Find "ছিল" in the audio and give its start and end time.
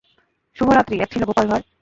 1.13-1.21